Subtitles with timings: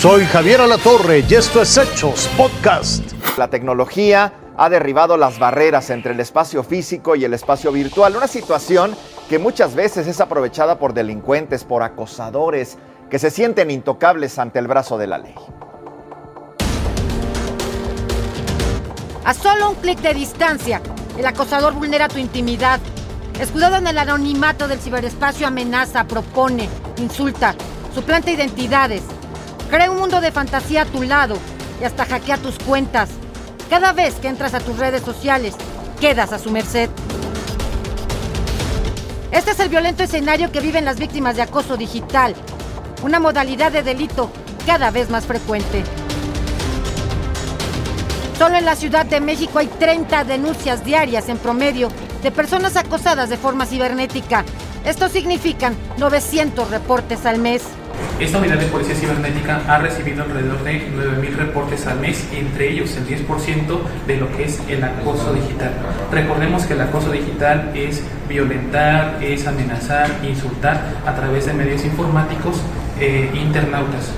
[0.00, 3.04] Soy Javier Alatorre y esto es Hechos Podcast.
[3.36, 8.26] La tecnología ha derribado las barreras entre el espacio físico y el espacio virtual, una
[8.26, 8.96] situación
[9.28, 12.78] que muchas veces es aprovechada por delincuentes, por acosadores,
[13.10, 15.34] que se sienten intocables ante el brazo de la ley.
[19.26, 20.80] A solo un clic de distancia,
[21.18, 22.80] el acosador vulnera tu intimidad.
[23.38, 27.54] Escudado en el anonimato del ciberespacio, amenaza, propone, insulta,
[27.94, 29.02] suplanta identidades,
[29.70, 31.36] crea un mundo de fantasía a tu lado
[31.80, 33.08] y hasta hackea tus cuentas.
[33.70, 35.54] Cada vez que entras a tus redes sociales,
[36.00, 36.90] quedas a su merced.
[39.30, 42.34] Este es el violento escenario que viven las víctimas de acoso digital,
[43.04, 44.30] una modalidad de delito
[44.66, 45.84] cada vez más frecuente.
[48.36, 51.90] Solo en la Ciudad de México hay 30 denuncias diarias en promedio
[52.22, 54.44] de personas acosadas de forma cibernética.
[54.84, 57.62] Esto significan 900 reportes al mes.
[58.20, 62.94] Esta unidad de policía cibernética ha recibido alrededor de 9.000 reportes al mes, entre ellos
[62.96, 65.72] el 10% de lo que es el acoso digital.
[66.12, 72.56] Recordemos que el acoso digital es violentar, es amenazar, insultar a través de medios informáticos
[73.00, 74.10] e internautas.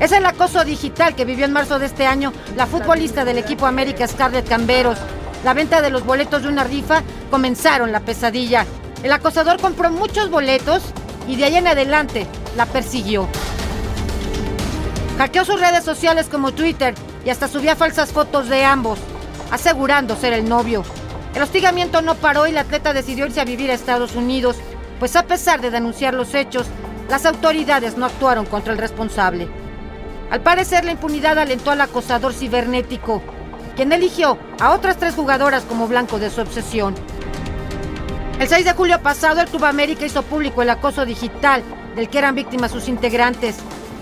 [0.00, 3.64] Es el acoso digital que vivió en marzo de este año la futbolista del equipo
[3.64, 4.98] América Scarlett Camberos.
[5.44, 8.66] La venta de los boletos de una rifa comenzaron la pesadilla.
[9.02, 10.82] El acosador compró muchos boletos
[11.28, 13.28] y de ahí en adelante la persiguió.
[15.18, 16.94] Hackeó sus redes sociales como Twitter
[17.24, 18.98] y hasta subía falsas fotos de ambos,
[19.50, 20.82] asegurando ser el novio.
[21.34, 24.56] El hostigamiento no paró y la atleta decidió irse a vivir a Estados Unidos,
[24.98, 26.66] pues a pesar de denunciar los hechos,
[27.08, 29.48] las autoridades no actuaron contra el responsable.
[30.30, 33.22] Al parecer, la impunidad alentó al acosador cibernético,
[33.76, 36.94] quien eligió a otras tres jugadoras como blanco de su obsesión.
[38.38, 41.62] El 6 de julio pasado, el Club América hizo público el acoso digital
[41.94, 43.56] del que eran víctimas sus integrantes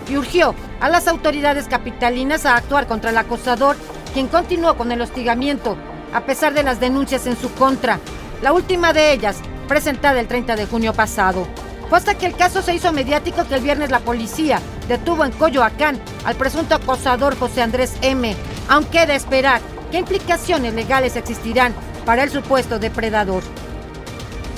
[0.09, 3.77] y urgió a las autoridades capitalinas a actuar contra el acosador,
[4.15, 5.77] quien continuó con el hostigamiento
[6.15, 7.99] a pesar de las denuncias en su contra,
[8.43, 9.37] la última de ellas
[9.69, 11.47] presentada el 30 de junio pasado.
[11.89, 15.33] Fue hasta que el caso se hizo mediático que el viernes la policía detuvo en
[15.33, 18.35] Coyoacán al presunto acosador José Andrés M.,
[18.69, 21.75] aunque de esperar qué implicaciones legales existirán
[22.07, 23.43] para el supuesto depredador.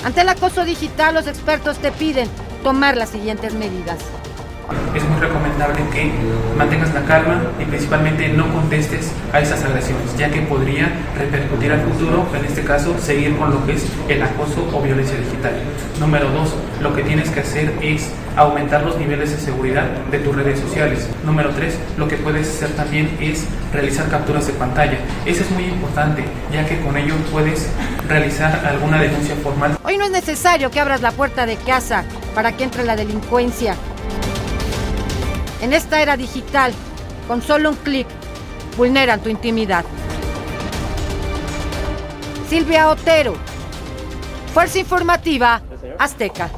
[0.05, 2.29] Ante el acoso digital, los expertos te piden
[2.63, 3.97] tomar las siguientes medidas.
[4.95, 6.11] Es muy recomendable que
[6.57, 11.81] mantengas la calma y principalmente no contestes a esas agresiones, ya que podría repercutir al
[11.81, 15.53] futuro, en este caso, seguir con lo que es el acoso o violencia digital.
[15.99, 20.35] Número dos, lo que tienes que hacer es aumentar los niveles de seguridad de tus
[20.35, 21.09] redes sociales.
[21.25, 24.97] Número tres, lo que puedes hacer también es realizar capturas de pantalla.
[25.25, 27.69] Eso es muy importante, ya que con ello puedes
[28.07, 29.77] realizar alguna denuncia formal.
[29.83, 33.75] Hoy no es necesario que abras la puerta de casa para que entre la delincuencia.
[35.65, 36.71] En esta era digital,
[37.27, 38.05] con solo un clic,
[38.77, 39.83] vulneran tu intimidad.
[42.47, 43.33] Silvia Otero,
[44.53, 45.63] Fuerza Informativa
[45.97, 46.51] Azteca.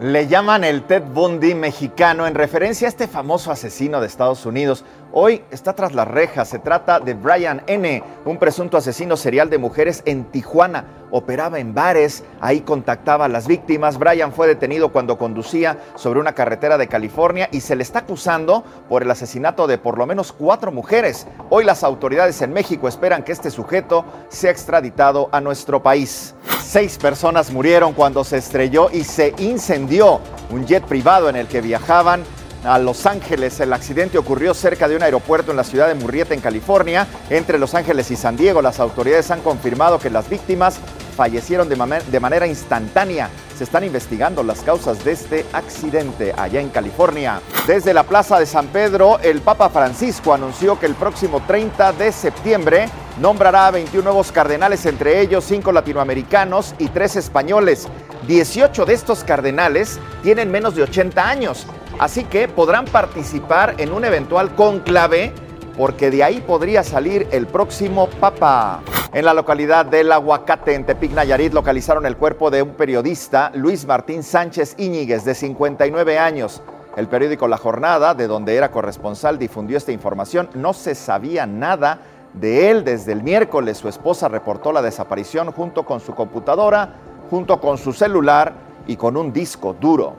[0.00, 4.82] Le llaman el Ted Bundy mexicano en referencia a este famoso asesino de Estados Unidos.
[5.12, 6.48] Hoy está tras las rejas.
[6.48, 10.86] Se trata de Brian N., un presunto asesino serial de mujeres en Tijuana.
[11.10, 13.98] Operaba en bares, ahí contactaba a las víctimas.
[13.98, 18.64] Brian fue detenido cuando conducía sobre una carretera de California y se le está acusando
[18.88, 21.26] por el asesinato de por lo menos cuatro mujeres.
[21.50, 26.34] Hoy las autoridades en México esperan que este sujeto sea extraditado a nuestro país.
[26.70, 30.20] Seis personas murieron cuando se estrelló y se incendió
[30.50, 32.22] un jet privado en el que viajaban
[32.62, 33.58] a Los Ángeles.
[33.58, 37.08] El accidente ocurrió cerca de un aeropuerto en la ciudad de Murrieta, en California.
[37.28, 40.78] Entre Los Ángeles y San Diego, las autoridades han confirmado que las víctimas
[41.16, 43.30] fallecieron de, de, manera instantánea.
[43.60, 47.42] Se están investigando las causas de este accidente allá en California.
[47.66, 52.10] Desde la Plaza de San Pedro, el Papa Francisco anunció que el próximo 30 de
[52.10, 52.88] septiembre
[53.20, 57.86] nombrará a 21 nuevos cardenales, entre ellos 5 latinoamericanos y 3 españoles.
[58.26, 61.66] 18 de estos cardenales tienen menos de 80 años,
[61.98, 65.34] así que podrán participar en un eventual conclave
[65.76, 68.80] porque de ahí podría salir el próximo papa.
[69.12, 73.84] En la localidad del Aguacate, en Tepic, Nayarit, localizaron el cuerpo de un periodista, Luis
[73.84, 76.62] Martín Sánchez Íñiguez, de 59 años.
[76.96, 80.48] El periódico La Jornada, de donde era corresponsal, difundió esta información.
[80.54, 82.02] No se sabía nada
[82.34, 83.78] de él desde el miércoles.
[83.78, 86.94] Su esposa reportó la desaparición junto con su computadora,
[87.30, 88.52] junto con su celular
[88.86, 90.14] y con un disco duro.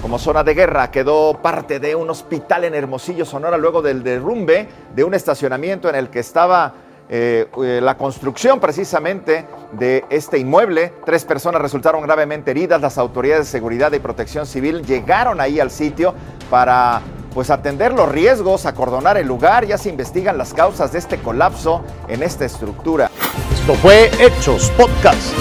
[0.00, 4.66] Como zona de guerra quedó parte de un hospital en Hermosillo, Sonora, luego del derrumbe
[4.94, 10.92] de un estacionamiento en el que estaba eh, eh, la construcción precisamente de este inmueble.
[11.04, 12.80] Tres personas resultaron gravemente heridas.
[12.80, 16.14] Las autoridades de seguridad y protección civil llegaron ahí al sitio
[16.50, 17.02] para
[17.36, 21.82] pues atender los riesgos, acordonar el lugar, ya se investigan las causas de este colapso
[22.08, 23.10] en esta estructura.
[23.52, 25.34] Esto fue Hechos Podcast.